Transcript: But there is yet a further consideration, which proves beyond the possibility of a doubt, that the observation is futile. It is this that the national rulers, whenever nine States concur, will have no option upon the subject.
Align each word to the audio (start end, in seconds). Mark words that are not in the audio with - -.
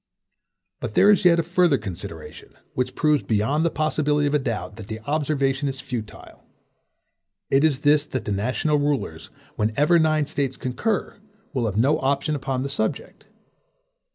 But 0.79 0.95
there 0.95 1.11
is 1.11 1.25
yet 1.25 1.37
a 1.39 1.43
further 1.43 1.77
consideration, 1.77 2.55
which 2.73 2.95
proves 2.95 3.21
beyond 3.21 3.63
the 3.63 3.69
possibility 3.69 4.25
of 4.25 4.33
a 4.33 4.39
doubt, 4.39 4.77
that 4.77 4.87
the 4.87 4.99
observation 5.01 5.69
is 5.69 5.79
futile. 5.79 6.43
It 7.51 7.63
is 7.63 7.81
this 7.81 8.07
that 8.07 8.25
the 8.25 8.31
national 8.31 8.77
rulers, 8.77 9.27
whenever 9.57 9.99
nine 9.99 10.25
States 10.25 10.57
concur, 10.57 11.19
will 11.53 11.67
have 11.67 11.77
no 11.77 11.99
option 11.99 12.33
upon 12.33 12.63
the 12.63 12.69
subject. 12.69 13.27